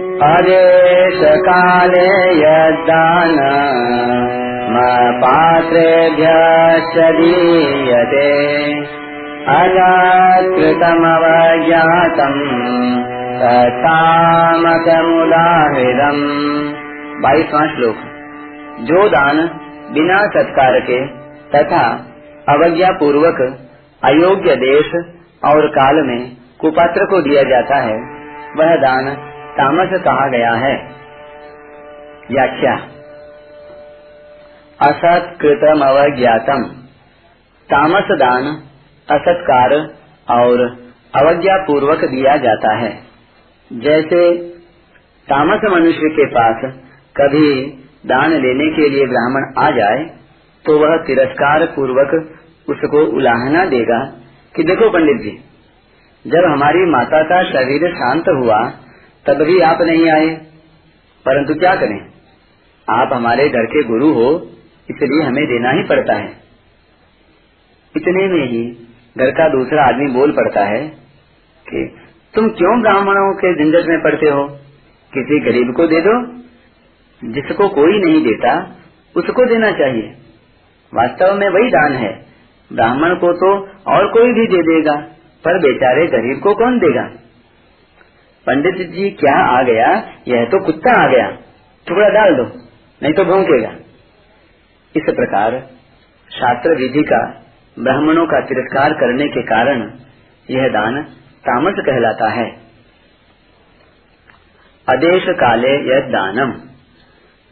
[0.00, 3.38] अदेश काले यदान
[5.22, 8.28] पात्रेभ्यश्च दीयते।
[9.54, 10.76] अजाकृतमवज्ञातम्
[13.82, 15.02] तामसमुदाहृदम्
[17.22, 17.96] बाईसवां श्लोक।
[18.80, 19.36] जो दान
[19.92, 21.06] बिना सत्कार के
[21.54, 21.82] तथा
[22.48, 23.40] अवज्ञा पूर्वक
[24.04, 24.92] अयोग्य देश
[25.44, 26.30] और काल में
[26.60, 27.96] कुपात्र को दिया जाता है,
[28.56, 29.16] वह दान
[29.58, 30.74] तामस कहा गया है।
[32.30, 32.74] व्याख्या।
[34.80, 36.64] असत कृतम अवज्ञातम
[37.68, 38.46] तामस दान
[39.08, 39.74] असत्कार
[40.28, 40.62] और
[41.14, 42.92] अवज्ञा पूर्वक दिया जाता है।
[43.70, 44.20] जैसे
[45.28, 46.62] तामस मनुष्य के पास
[47.16, 47.50] कभी
[48.06, 50.04] दान लेने के लिए ब्राह्मण आ जाए
[50.64, 52.14] तो वह तिरस्कार पूर्वक
[52.68, 53.98] उसको उलाहना देगा
[54.54, 55.32] कि देखो पंडित जी,
[56.24, 58.58] जब हमारी माता का शरीर शांत हुआ
[59.28, 60.34] तब भी आप नहीं आए।
[61.26, 62.06] परंतु क्या करें?
[62.90, 64.50] आप हमारे घर के गुरु हो,
[64.90, 66.28] इसलिए हमें देना ही पड़ता है।
[67.96, 68.86] इतने में ही
[69.18, 70.88] घर का दूसरा आदमी बोल पड़ता है
[71.68, 71.96] कि,
[72.34, 74.48] तुम क्यों ब्राह्मणों के झंझट में पड़ते हो?
[75.14, 76.38] किसी गरीब को दे दो।
[77.24, 78.76] जिसको कोई नहीं देता,
[79.16, 80.14] उसको देना चाहिए।
[80.94, 82.26] वास्तव में वही दान है।
[82.72, 84.96] ब्राह्मण को तो और कोई भी दे देगा,
[85.44, 87.27] पर बेचारे गरीब को कौन देगा?
[88.48, 89.88] पंडित जी क्या आ गया?
[90.28, 91.26] यह तो कुत्ता आ गया।
[91.86, 92.44] टुकड़ा डाल दो,
[93.02, 93.70] नहीं तो भोंकेगा।
[94.94, 95.58] इस प्रकार
[96.30, 97.18] शास्त्र विधि का,
[97.76, 99.82] ब्राह्मणों का तिरस्कार करने के कारण
[100.50, 101.02] यह दान
[101.44, 102.46] तामस कहलाता है।
[104.88, 106.54] अदेश काले यह दानम।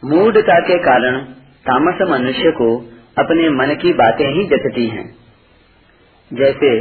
[0.03, 1.17] मूढ़ता के कारण
[1.65, 2.69] तामस मनुष्य को
[3.17, 5.05] अपने मन की बातें ही जचती हैं।
[6.31, 6.71] जैसे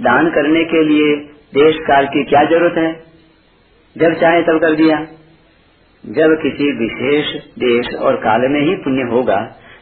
[0.00, 1.14] दान करने के लिए
[1.54, 3.09] देश काल की क्या ज़रूरत है?
[3.96, 4.96] जब चाहे तब कर दिया।
[6.04, 9.40] जब किसी विशेष देश और काल में ही पुण्य होगा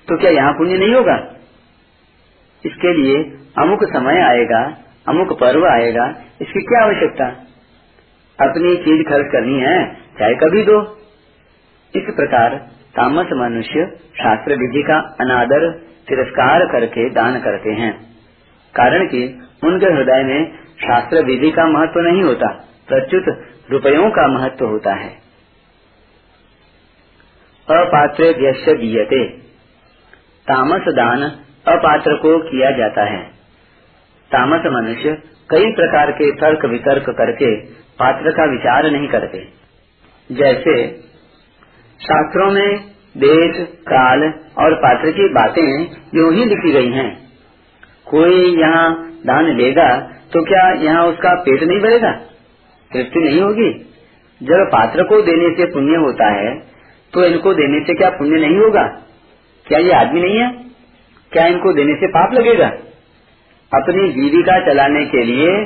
[0.08, 1.16] तो क्या यहाँ पुण्य नहीं होगा?
[2.64, 3.22] इसके लिए
[3.58, 4.60] अमुक समय आएगा,
[5.08, 6.06] अमुक पर्व आएगा,
[6.40, 7.26] इसकी क्या आवश्यकता?
[8.38, 10.80] अपनी चीज़ खर्च करनी है, चाहे कभी दो।
[11.94, 12.54] इस प्रकार
[12.96, 15.70] तामस मनुष्य शास्त्र विधि का अनादर,
[16.08, 17.92] तिरस्कार करके दान करते हैं।
[18.74, 19.22] कारण कि
[19.64, 23.24] उनके हृदय में शास्त्र विधि का महत्व नहीं होता। प्रच्युत
[23.70, 25.08] रुपयों का महत्व होता है।
[27.70, 28.32] अपात्र
[28.74, 29.28] दीयते।
[30.46, 31.22] तामस दान
[31.68, 33.22] अपात्र को किया जाता है।
[34.30, 39.48] तामस मनुष्य कई प्रकार के तर्क वितर्क करके पात्र का विचार नहीं करते।
[40.32, 40.88] जैसे,
[42.02, 42.78] शास्त्रों में
[43.16, 44.22] देश, काल
[44.58, 47.28] और पात्र की बातें यूँ ही लिखी गई हैं।
[48.06, 50.00] कोई यहाँ दान लेगा
[50.32, 52.27] तो क्या यहाँ उसका पेट नहीं भरेगा?
[52.90, 53.70] तृप्ति नहीं होगी।
[54.40, 56.54] जब पात्र को देने से पुण्य होता है
[57.14, 58.82] तो इनको देने से क्या पुण्य नहीं होगा?
[59.66, 60.48] क्या ये आदमी नहीं है?
[61.32, 62.66] क्या इनको देने से पाप लगेगा?
[63.72, 65.56] अपनी जीविका चलाने के लिए,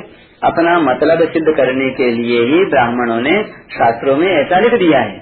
[0.43, 3.33] अपना मतलब सिद्ध करने के लिए ही ब्राह्मणों ने
[3.71, 5.19] शास्त्रों में ऐसा लिख दिया है।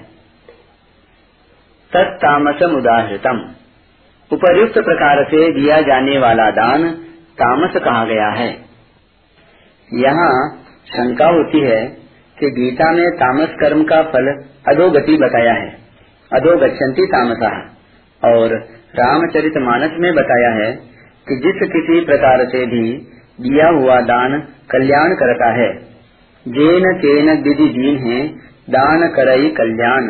[1.92, 3.40] तत्तामसम उदाहृतम।
[4.30, 6.90] उपर्युक्त प्रकार से दिया जाने वाला दान
[7.38, 8.50] तामस कहा गया है।
[9.90, 10.32] यहाँ
[10.86, 11.86] शंका होती है
[12.38, 15.76] कि गीता में तामस कर्म का फल अधोगति बताया है
[16.32, 17.50] अधोगछन्ति तामसा।
[18.24, 18.54] और
[18.94, 20.72] रामचरित मानस में बताया है
[21.28, 22.92] कि जिस किसी प्रकार से भी
[23.40, 25.78] दिया हुआ दान कल्याण करता है,
[26.48, 28.28] जेन तेन विधि दीन है,
[28.70, 30.04] दान करई कल्याण।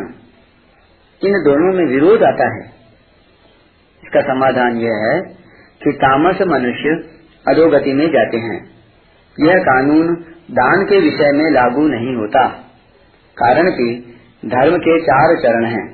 [1.24, 2.64] इन दोनों में विरोध आता है।
[4.04, 5.20] इसका समाधान यह है
[5.84, 7.10] कि तामस मनुष्य
[7.48, 8.81] अधोगति में जाते हैं।
[9.36, 10.14] यह कानून
[10.52, 12.46] दान के विषय में लागू नहीं होता,
[13.36, 13.86] कारण कि
[14.46, 15.84] धर्म के चार चरण हैं,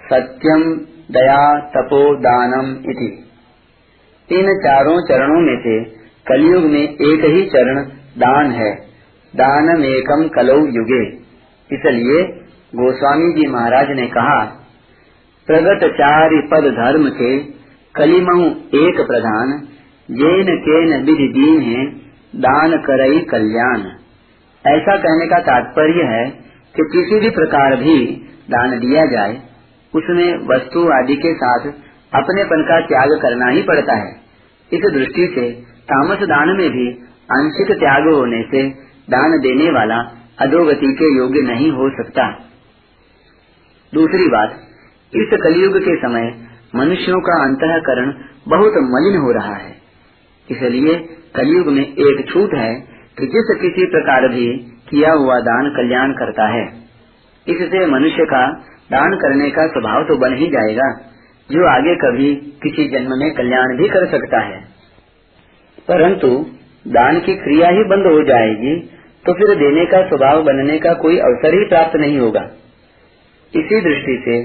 [0.00, 0.62] सत्यम,
[1.10, 3.10] दया, तपो, दानम इति।
[4.28, 5.78] इन चारों चरणों में से
[6.26, 7.82] कलयुग में एक ही चरण
[8.18, 8.70] दान है
[9.34, 11.02] दानम एकम कलौ युगे।
[11.70, 12.22] इसलिए
[12.74, 14.38] गोस्वामी जी महाराज ने कहा
[15.48, 17.32] प्रगत चारि पद धर्म के
[17.94, 18.46] कलिमऊ
[18.78, 19.52] एक प्रधान
[20.08, 21.84] जेन केन विधि दीन है
[22.34, 23.80] दान करई कल्याण।
[24.66, 26.30] ऐसा कहने का तात्पर्य है
[26.76, 28.06] कि किसी भी प्रकार भी
[28.50, 29.42] दान दिया जाए,
[29.94, 31.60] उसमें वस्तु आदि के साथ
[32.14, 34.16] अपनेपन का त्याग करना ही पड़ता है।
[34.72, 35.50] इस दृष्टि से
[35.82, 36.90] तामस दान में भी
[37.32, 38.70] आंशिक त्याग होने से
[39.10, 42.28] दान देने वाला अधोगति के योग्य नहीं हो सकता।
[43.94, 44.60] दूसरी बात,
[45.14, 48.12] इस कलयुग के समय मनुष्यों का अंतकरण
[48.48, 49.76] बहुत मलिन हो रहा है।
[50.50, 52.74] इसलिए कलयुग में एक छूट है
[53.18, 54.46] कि जिस किसी प्रकार भी
[54.88, 56.62] किया हुआ दान कल्याण करता है।
[57.46, 58.42] इससे मनुष्य का
[58.90, 60.88] दान करने का स्वभाव तो बन ही जाएगा,
[61.50, 64.60] जो आगे कभी किसी जन्म में कल्याण भी कर सकता है।
[65.88, 66.30] परंतु
[66.86, 68.76] दान की क्रिया ही बंद हो जाएगी
[69.24, 72.40] तो फिर देने का स्वभाव बनने का कोई अवसर ही प्राप्त नहीं होगा।
[73.54, 74.36] इसी दृष्टि से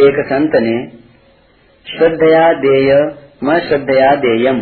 [0.00, 0.76] एक संत ने,
[1.86, 2.92] श्रद्धया देय,
[3.44, 4.60] म श्रद्धया देयम।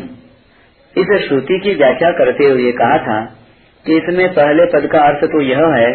[0.97, 3.19] इस श्रुति की व्याख्या करते हुए कहा था
[3.85, 5.91] कि इसमें पहले पद का अर्थ तो यह है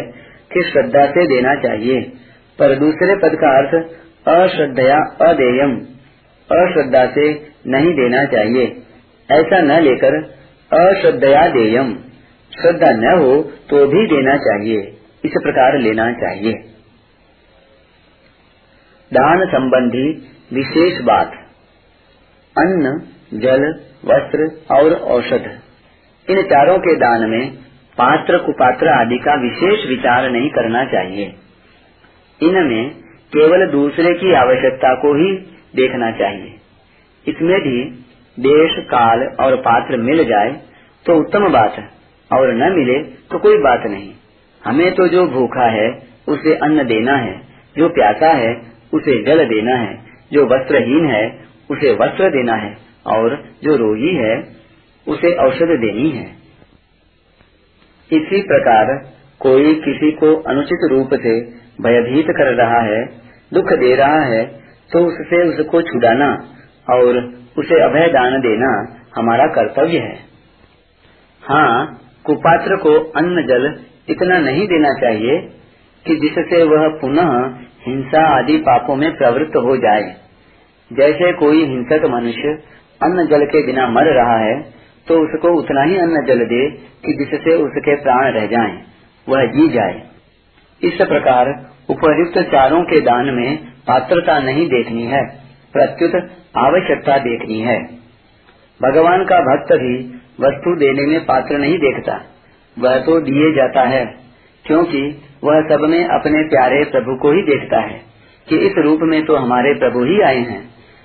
[0.50, 2.00] कि श्रद्धा से देना चाहिए,
[2.58, 3.74] पर दूसरे पद का अर्थ
[4.28, 5.74] अश्रद्धया अदेयम,
[6.50, 7.26] अश्रद्धा से
[7.66, 8.64] नहीं देना चाहिए।
[9.28, 10.16] ऐसा न लेकर
[10.70, 11.92] अश्रद्धया देयम,
[12.52, 13.32] श्रद्धा न हो
[13.70, 14.80] तो भी देना चाहिए,
[15.24, 16.52] इस प्रकार लेना चाहिए।
[19.10, 20.08] दान संबंधी
[20.52, 21.32] विशेष बात।
[22.56, 22.92] अन्न
[23.32, 23.64] जल,
[24.04, 25.50] वस्त्र और औषध।
[26.28, 27.50] इन चारों के दान में
[27.98, 31.32] पात्र, कुपात्र आदि का विशेष विचार नहीं करना चाहिए।
[32.40, 32.90] इनमें
[33.32, 35.32] केवल दूसरे की आवश्यकता को ही
[35.76, 36.54] देखना चाहिए।
[37.26, 37.84] इसमें भी
[38.38, 40.50] देश, काल और पात्र मिल जाए
[41.06, 41.88] तो उत्तम बात है
[42.30, 44.12] और न मिले तो कोई बात नहीं।
[44.62, 45.88] हमें तो जो भूखा है,
[46.28, 47.40] उसे अन्न देना है,
[47.76, 48.54] जो प्यासा है,
[48.94, 49.98] उसे जल देना है,
[50.32, 54.34] जो वस्त्रहीन है, उसे वस्त्र देना है। और जो रोगी है,
[55.06, 56.26] उसे औषध देनी है।
[58.10, 58.94] इसी प्रकार
[59.40, 61.34] कोई किसी को अनुचित रूप से
[61.82, 63.04] भयभीत कर रहा है,
[63.52, 64.42] दुख दे रहा है
[64.90, 66.28] तो उससे उसको छुड़ाना
[66.88, 67.18] और
[67.58, 68.70] उसे अभय दान देना
[69.16, 70.18] हमारा कर्तव्य है।
[71.42, 73.64] हाँ कुपात्र को अन्न जल
[74.08, 75.38] इतना नहीं देना चाहिए
[76.06, 77.32] कि जिससे वह पुनः
[77.86, 80.04] हिंसा आदि पापों में प्रवृत्त हो जाए।
[80.90, 82.54] जैसे कोई हिंसक मनुष्य
[83.02, 84.54] अन्न जल के बिना मर रहा है
[85.06, 86.62] तो उसको उतना ही अन्न जल दे
[87.04, 88.74] कि जिससे उसके प्राण रह जाएँ,
[89.26, 90.00] वह जी जाए।
[90.80, 91.48] इस प्रकार
[91.90, 93.56] उपयुक्त चारों के दान में
[93.86, 95.22] पात्रता नहीं देखनी है
[95.74, 96.14] प्रत्युत
[96.58, 97.76] आवश्यकता देखनी है।
[98.80, 99.94] भगवान का भक्त भी
[100.40, 102.20] वस्तु देने में पात्र नहीं देखता
[102.76, 104.04] वह तो दिए जाता है
[104.64, 105.02] क्योंकि
[105.44, 108.00] वह सब में अपने प्यारे प्रभु को ही देखता है
[108.48, 110.62] कि इस रूप में तो हमारे प्रभु ही आए हैं।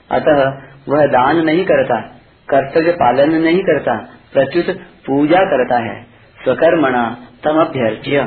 [0.10, 0.42] अतः
[0.90, 2.02] वह दान नहीं करता,
[2.50, 3.98] कर्तव्य पालन नहीं करता,
[4.34, 6.04] प्रत्युत पूजा करता है,
[6.44, 8.26] स्वकर्मणा तम अभ्यर्थ्य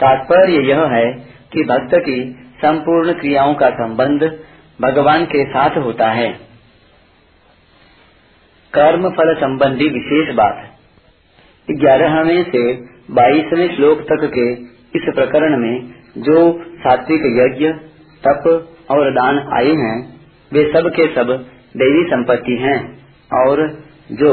[0.00, 1.12] तात्पर्य यह है
[1.52, 4.38] कि भक्त की संपूर्ण क्रियाओं का संबंध
[4.80, 6.32] भगवान के साथ होता है।
[8.72, 10.74] कर्म फल संबंधी विशेष बात।
[11.70, 12.74] ग्यारहवें से
[13.10, 14.52] बाईसवें श्लोक तक के
[14.98, 15.86] इस प्रकरण में
[16.18, 17.68] जो सात्विक यज्ञ,
[18.26, 20.20] तप और दान आए हैं,
[20.52, 21.46] वे सब के सब
[21.78, 22.78] देवी संपत्ति हैं
[23.34, 23.68] और
[24.12, 24.32] जो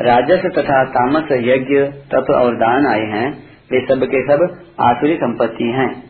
[0.00, 1.80] राजस तथा तामस, यज्ञ,
[2.12, 3.32] तप और दान आए हैं,
[3.70, 6.02] वे सब के सब आसुरी संपत्ति हैं।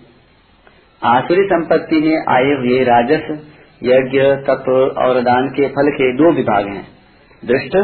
[1.04, 3.48] आसुरी संपत्ति में आए हुए राजस,
[3.82, 4.64] यज्ञ, तप
[4.98, 6.86] और दान के फल के दो विभाग हैं,
[7.44, 7.76] दृष्ट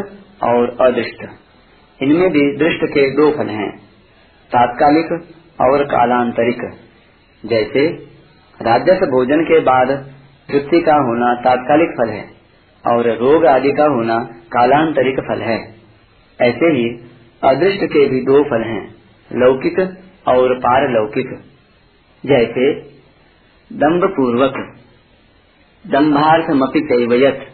[0.45, 1.27] और अदृष्ट।
[2.03, 3.71] इनमें भी दृष्ट के दो फल हैं,
[4.51, 5.13] तात्कालिक
[5.61, 6.61] और कालांतरिक।
[7.47, 7.87] जैसे
[8.61, 9.89] राजस भोजन के बाद
[10.49, 12.38] तृप्ति का होना तात्कालिक फल है।
[12.85, 14.19] और रोग आदि का होना
[14.53, 15.59] कालांतरिक फल है।
[16.39, 16.89] ऐसे ही
[17.43, 18.95] अदृष्ट के भी दो फल हैं,
[19.31, 19.79] लौकिक
[20.29, 21.31] और पारलौकिक।
[22.25, 22.73] जैसे
[23.71, 24.55] दम्भ पूर्वक
[25.85, 27.47] दम्भार्थमपि कैवयत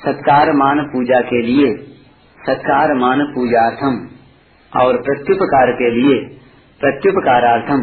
[0.00, 1.74] सत्कार मान पूजा के लिए
[2.38, 4.08] सत्कार मान पूजार्थम,
[4.72, 6.18] और प्रत्युपकार के लिए,
[6.80, 7.82] प्रत्युपकारार्थम।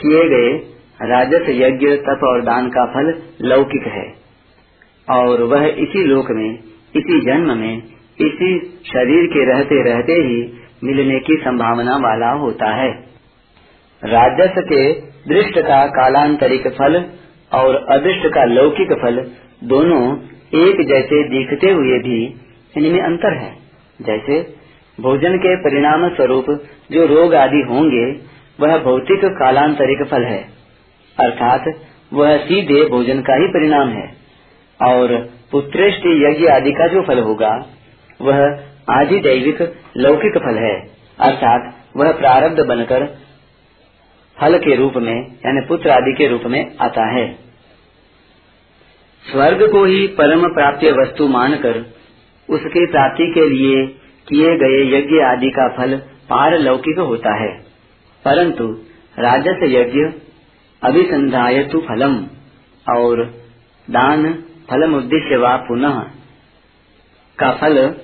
[0.00, 0.56] किए गए
[1.02, 4.23] राजस यज्ञ, तप और दान का फल लौकिक है।
[5.10, 6.58] और वह इसी लोक में,
[6.96, 7.82] इसी जन्म में,
[8.20, 10.52] इसी शरीर के रहते रहते ही
[10.84, 12.90] मिलने की संभावना वाला होता है।
[14.04, 14.92] राजस के
[15.28, 17.04] दृष्ट का कालांतरिक फल
[17.52, 19.30] और अदृष्ट का लौकिक फल
[19.64, 20.16] दोनों
[20.54, 22.34] एक जैसे दिखते हुए भी
[22.78, 23.56] इनमें अंतर है।
[24.02, 24.54] जैसे
[25.00, 26.46] भोजन के परिणाम स्वरूप
[26.92, 28.20] जो रोग आदि होंगे,
[28.60, 30.44] वह भौतिक कालांतरिक फल है।
[31.20, 31.64] अर्थात
[32.12, 34.23] वह सीधे भोजन का ही परिणाम है।
[34.82, 37.66] और पुत्रेष्टि यज्ञ आदि का जो फल होगा,
[38.22, 40.80] वह आदि दैविक लौकिक फल है।
[41.20, 43.06] अर्थात वह प्रारब्ध बनकर
[44.40, 47.34] फल के रूप में, यानी पुत्र आदि के रूप में आता है।
[49.32, 51.78] स्वर्ग को ही परम प्राप्य वस्तु मानकर
[52.50, 53.86] उसकी प्राप्ति के लिए
[54.28, 55.96] किए गए यज्ञ आदि का फल
[56.30, 57.60] पारलौकिक होता है।
[58.24, 58.78] परंतु
[59.18, 60.00] राजस यज्ञ
[60.82, 62.16] अभिसंधायतु फलम
[62.96, 63.24] और
[63.90, 66.00] दान फलम उद्देश्य व पुनः
[67.38, 67.96] का फल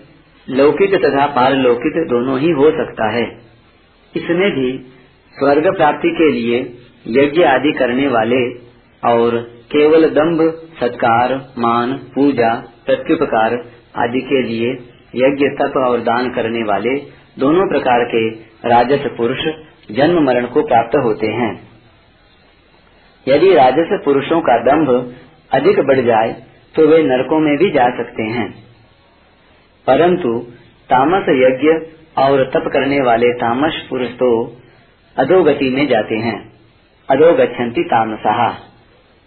[0.48, 3.24] लौकिक तथा पारलौकिक दोनों ही हो सकता है।
[4.16, 4.72] इसमें भी
[5.34, 6.58] स्वर्ग प्राप्ति के लिए
[7.06, 8.40] यज्ञ आदि करने वाले
[9.02, 9.36] और
[9.72, 10.40] केवल दंभ
[10.80, 12.54] सत्कार, मान, पूजा,
[12.86, 13.54] प्रत्युपकार
[13.96, 14.72] आदि के लिए
[15.16, 16.94] यज्ञ, तप और दान करने वाले
[17.38, 18.28] दोनों प्रकार के
[18.68, 19.38] राजस पुरुष
[19.90, 21.50] जन्म मरण को प्राप्त होते हैं।
[23.28, 25.14] यदि राजस पुरुषों का दंभ
[25.52, 28.64] अधिक बढ़ जाए तो वे नरकों में भी जा सकते हैं।
[29.86, 30.38] परंतु
[30.90, 31.68] तामस यज्ञ
[32.22, 34.56] और तप करने वाले तामस पुरुष तो
[35.16, 36.52] अधोगति में जाते हैं।
[37.10, 38.48] अधोगछन्ति तामसहा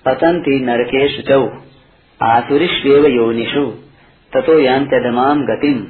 [0.06, 1.50] पतंती नरकेश चौ।
[2.22, 3.72] आसुरीष्वेव योनिषु।
[4.34, 5.88] ततो यांत्यधमाम गतिम।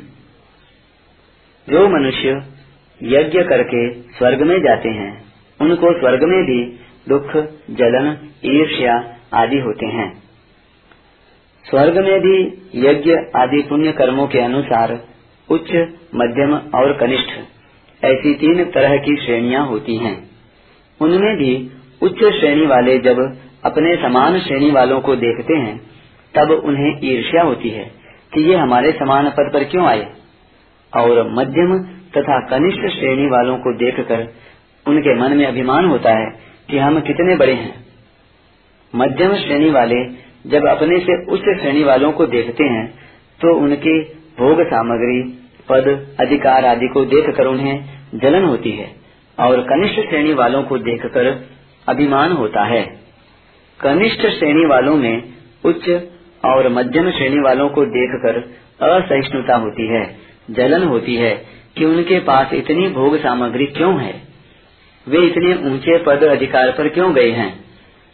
[1.70, 2.44] जो मनुष्य
[3.04, 5.26] यज्ञ करके स्वर्ग में जाते हैं,
[5.62, 6.80] उनको स्वर्ग में भी
[7.10, 7.30] दुख,
[7.70, 10.23] जलन, ईर्ष्या आदि होते हैं।
[11.70, 12.40] स्वर्ग में भी
[12.76, 15.08] यज्ञ आदि पुण्य कर्मों के अनुसार
[15.50, 15.72] उच्च,
[16.16, 17.30] मध्यम और कनिष्ठ
[18.06, 20.30] ऐसी तीन तरह की श्रेणियाँ होती हैं।
[21.02, 25.78] उनमें भी उच्च श्रेणी वाले जब अपने समान श्रेणी वालों को देखते हैं,
[26.36, 27.92] तब उन्हें ईर्ष्या होती है
[28.34, 30.08] कि ये हमारे समान पद पर क्यों आए।
[30.98, 31.80] और मध्यम
[32.18, 34.28] तथा कनिष्ठ श्रेणी वालों को देखकर
[34.88, 36.32] उनके मन में अभिमान होता है
[36.70, 37.86] कि हम कितने बड़े हैं।
[38.96, 42.88] मध्यम श्रेणी वाले जब अपने से उच्च श्रेणी वालों को देखते हैं
[43.42, 44.00] तो उनकी
[44.40, 45.22] भोग सामग्री,
[45.70, 47.84] पद, अधिकार आदि को देखकर उन्हें
[48.16, 48.92] जलन होती है
[49.40, 51.50] और कनिष्ठ श्रेणी वालों को देखकर
[51.88, 52.84] अभिमान होता है।
[53.80, 55.24] कनिष्ठ श्रेणी वालों में
[55.66, 55.90] उच्च
[56.46, 58.40] और मध्यम श्रेणी वालों को देखकर
[58.88, 60.16] असहिष्णुता होती है,
[60.52, 61.46] जलन होती है
[61.78, 64.22] कि उनके पास इतनी भोग सामग्री क्यों है?
[65.08, 67.63] वे इतने ऊँचे पद अधिकार पर क्यों गए हैं?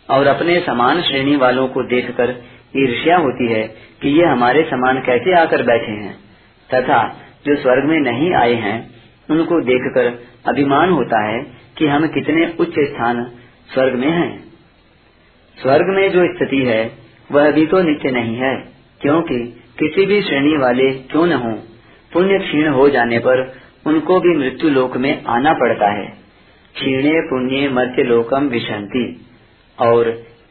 [0.10, 2.30] और अपने समान श्रेणी वालों को देखकर
[2.78, 3.64] ईर्ष्या होती है
[4.02, 6.16] कि ये हमारे समान कैसे आकर बैठे हैं।
[6.74, 7.08] तथा
[7.46, 8.92] जो स्वर्ग में नहीं आए हैं,
[9.30, 11.44] उनको देखकर अभिमान होता है
[11.78, 13.32] कि हम कितने उच्च स्थान
[13.74, 14.44] स्वर्ग में हैं।
[15.62, 16.92] स्वर्ग में जो स्थिति है,
[17.32, 18.68] वह भी तो नित्य नहीं है,
[19.02, 21.64] क्योंकि किसी भी श्रेणी वाले क्यों न हो?
[22.14, 23.54] पुण्य क्षीण हो जाने पर
[23.86, 26.06] उनको भी मृत्यु लोक में आना पड़ता है।
[26.76, 29.26] क्षीणे पुण्य मध्य लोकम विशंति।
[29.82, 30.08] और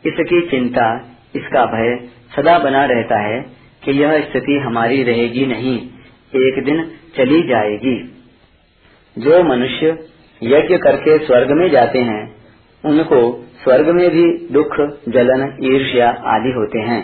[0.07, 1.97] इसकी चिंता, इसका भय
[2.37, 3.41] सदा बना रहता है
[3.85, 5.79] कि यह स्थिति हमारी रहेगी नहीं,
[6.37, 6.85] एक दिन
[7.17, 7.97] चली जाएगी।
[9.17, 9.87] जो मनुष्य
[10.43, 12.23] यज्ञ करके स्वर्ग में जाते हैं,
[12.85, 13.21] उनको
[13.65, 14.77] स्वर्ग में भी दुख,
[15.09, 17.01] जलन, ईर्ष्या आदि होते हैं।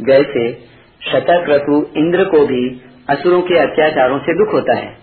[0.00, 0.52] जैसे
[1.02, 4.96] शतक ऋतु इंद्र को भी असुरों के अत्याचारों से दुख होता है।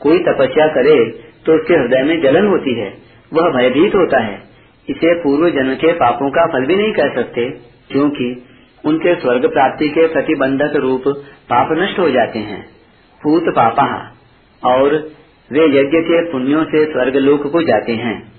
[0.00, 0.98] कोई तपस्या करे
[1.46, 2.92] तो उसके हृदय में जलन होती है,
[3.32, 4.49] वह भयभीत होता है।
[4.90, 7.50] इसे पूर्व जन्म के पापों का फल भी नहीं कह सकते,
[7.90, 8.44] क्योंकि
[8.84, 11.02] उनके स्वर्ग प्राप्ति के प्रतिबंधक रूप
[11.50, 12.68] पाप नष्ट हो जाते हैं।
[13.22, 14.16] पूत पापा,
[14.64, 14.94] और
[15.52, 18.32] वे यज्ञ के पुण्यों से स्वर्ग लोक को जाते हैं।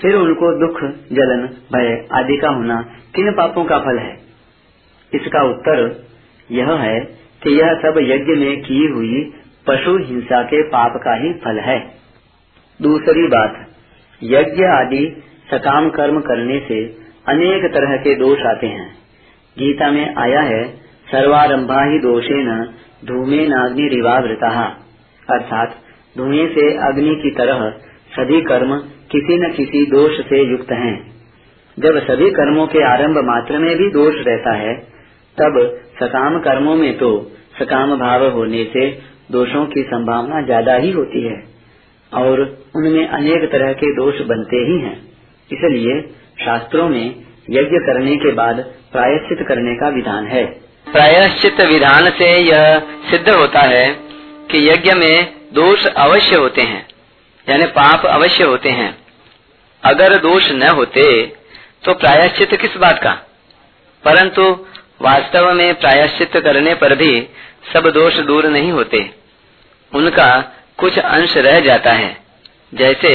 [0.00, 0.80] फिर उनको दुख,
[1.12, 2.82] जलन, भय आदि का होना
[3.14, 4.18] किन पापों का फल है?
[5.14, 6.04] इसका उत्तर
[6.50, 7.00] यह है
[7.42, 9.32] कि यह सब यज्ञ में की हुई
[9.66, 11.78] पशु हिंसा के पाप का ही फल है।
[12.82, 13.66] दूसरी बात,
[14.22, 16.82] यज्ञ आदि सकाम कर्म करने से
[17.26, 18.88] अनेक तरह के दोष आते हैं।
[19.56, 20.62] गीता में आया है,
[21.06, 22.62] सर्वारंभा ही दोषे न
[23.06, 24.50] धूमे नाग्नि रिवावृता।
[25.28, 25.76] अर्थात
[26.16, 27.68] धुएँ से अग्नि की तरह
[28.12, 28.76] सभी कर्म
[29.10, 30.94] किसी न किसी दोष से युक्त हैं।
[31.78, 34.74] जब सभी कर्मों के आरंभ मात्र में भी दोष रहता है,
[35.38, 35.54] तब
[36.02, 37.10] सकाम कर्मों में तो
[37.58, 38.86] सकाम भाव होने से
[39.32, 41.36] दोषों की संभावना ज़्यादा ही होती है,
[42.12, 42.40] और
[42.76, 44.96] उनमें अनेक तरह के दोष बनते ही हैं।
[45.52, 46.00] इसलिए
[46.44, 47.06] शास्त्रों में
[47.50, 48.60] यज्ञ करने के बाद
[48.92, 50.44] प्रायश्चित करने का विधान है।
[50.86, 52.78] प्रायश्चित विधान से यह
[53.10, 53.86] सिद्ध होता है
[54.50, 56.86] कि यज्ञ में दोष अवश्य होते हैं,
[57.48, 58.96] यानी पाप अवश्य होते हैं।
[59.82, 61.04] अगर दोष न होते
[61.84, 63.12] तो प्रायश्चित किस बात का?
[64.04, 64.42] परंतु
[65.02, 67.26] वास्तव में प्रायश्चित करने पर भी
[67.72, 69.10] सब दोष दूर नहीं होते।
[69.92, 70.28] उनका
[70.78, 72.16] कुछ अंश रह जाता है,
[72.74, 73.12] जैसे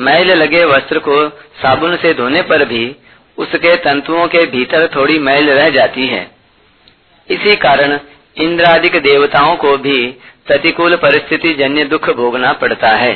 [0.00, 1.28] मैल लगे वस्त्र को
[1.62, 2.84] साबुन से धोने पर भी
[3.38, 6.22] उसके तंतुओं के भीतर थोड़ी मैल रह जाती है।
[7.28, 7.98] इसी कारण
[8.36, 10.06] इंद्रादिक देवताओं को भी
[10.46, 13.12] प्रतिकूल परिस्थिति जन्य दुख भोगना पड़ता है।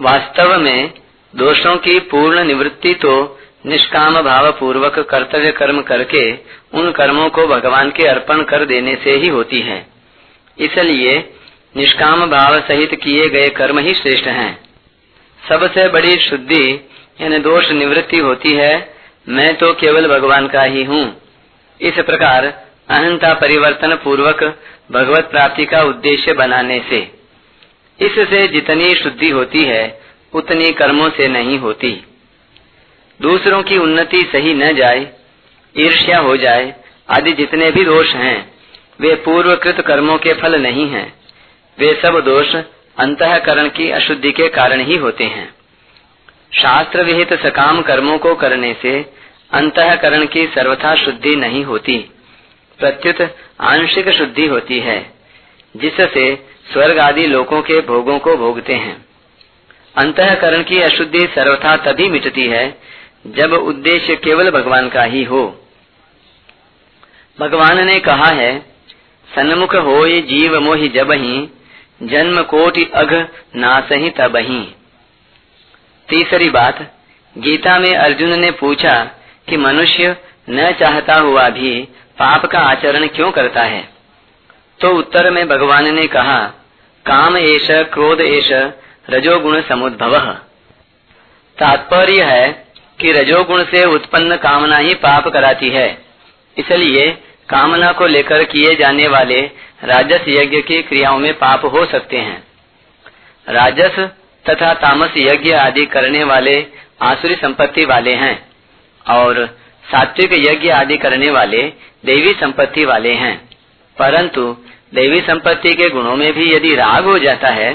[0.00, 0.92] वास्तव में
[1.34, 3.14] दोषों की पूर्ण निवृत्ति तो
[3.66, 6.30] निष्काम भाव पूर्वक कर्तव्य कर्म करके
[6.74, 9.86] उन कर्मों को भगवान के अर्पण कर देने से ही होती है।
[10.58, 11.16] इसलिए
[11.76, 14.63] निष्काम भाव सहित किए गए कर्म ही श्रेष्ठ हैं।
[15.48, 18.94] सबसे बड़ी शुद्धि, यानी दोष निवृत्ति होती है,
[19.28, 21.22] मैं तो केवल भगवान का ही हूँ।
[21.80, 22.46] इस प्रकार
[22.90, 24.58] अहंता परिवर्तन पूर्वक
[24.92, 26.98] भगवत प्राप्ति का उद्देश्य बनाने से।
[28.00, 30.00] इससे जितनी शुद्धि होती है,
[30.32, 32.04] उतनी कर्मों से नहीं होती।
[33.22, 35.12] दूसरों की उन्नति सही न जाए,
[35.76, 36.74] ईर्ष्या हो जाए,
[37.10, 38.54] आदि जितने भी दोष हैं,
[39.00, 41.12] वे पूर्वकृत कर्मों के फल नहीं हैं।
[41.78, 42.54] वे सब दोष
[42.98, 45.54] अंतकरण की अशुद्धि के कारण ही होते हैं।
[46.52, 49.12] शास्त्र विहित सकाम कर्मों को करने से
[49.52, 52.10] अंतकरण की सर्वथा शुद्धि नहीं होती।
[52.78, 55.12] प्रत्युत आंशिक शुद्धि होती है,
[55.76, 59.06] जिससे स्वर्ग आदि लोकों के भोगों को भोगते हैं।
[59.98, 62.78] अंतकरण की अशुद्धि सर्वथा तभी मिटती है,
[63.26, 65.66] जब उद्देश्य केवल भगवान का ही हो।
[67.40, 68.66] भगवान ने कहा है,
[69.34, 71.48] सन्मुख हो जीव मोहि जब ही
[72.04, 73.12] जन्म कोटि अघ
[73.56, 74.74] नासही तबही
[76.08, 76.92] तीसरी बात,
[77.38, 79.04] गीता में अर्जुन ने पूछा
[79.48, 80.16] कि मनुष्य
[80.50, 83.88] न चाहता हुआ भी पाप का आचरण क्यों करता है?
[84.80, 86.46] तो उत्तर में भगवान ने कहा,
[87.06, 88.52] काम एश क्रोध एश
[89.10, 90.32] रजोगुण समुद्भव।
[91.58, 92.66] तात्पर्य है
[93.00, 95.98] कि रजोगुण से उत्पन्न कामना ही पाप कराती है।
[96.58, 97.18] इसलिए
[97.48, 99.40] कामना को लेकर किए जाने वाले
[99.84, 102.42] राजस यज्ञ की क्रियाओं में पाप हो सकते हैं।
[103.48, 103.98] राजस
[104.44, 106.54] तथा तामस यज्ञ आदि करने वाले
[107.02, 108.36] आसुरी संपत्ति वाले हैं
[109.06, 109.46] और
[109.84, 111.62] सात्विक यज्ञ आदि करने वाले
[112.04, 113.36] देवी संपत्ति वाले हैं।
[113.96, 114.56] परंतु
[114.94, 117.74] देवी संपत्ति के गुणों में भी यदि राग हो जाता है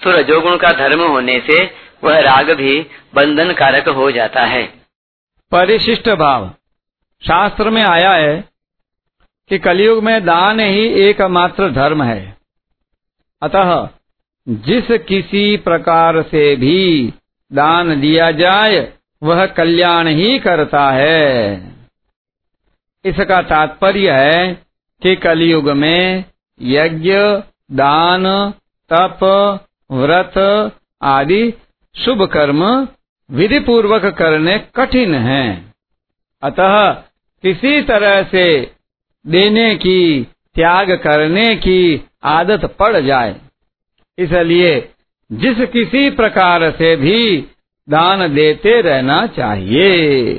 [0.00, 1.62] तो रजोगुण का धर्म होने से
[2.04, 2.80] वह राग भी
[3.14, 4.62] बंधन कारक हो जाता है।
[5.52, 6.50] परिशिष्ट भाव।
[7.22, 8.57] शास्त्र में आया है
[9.48, 12.36] कि कलयुग में दान ही एकमात्र धर्म है।
[13.42, 13.88] अतः
[14.48, 17.14] जिस किसी प्रकार से भी
[17.52, 21.62] दान दिया जाए, वह कल्याण ही करता है।
[23.04, 24.54] इसका तात्पर्य है
[25.02, 26.24] कि कलयुग में
[26.62, 27.12] यज्ञ,
[27.72, 28.52] दान,
[28.92, 29.18] तप,
[29.92, 31.54] व्रत आदि
[32.04, 32.88] शुभ कर्म
[33.30, 35.74] विधि पूर्वक करने कठिन हैं।
[36.42, 36.92] अतः
[37.42, 38.77] किसी तरह से
[39.28, 43.36] देने की, त्याग करने की आदत पड़ जाए।
[44.18, 44.88] इसलिए
[45.32, 47.38] जिस किसी प्रकार से भी
[47.90, 50.34] दान देते रहना चाहिए।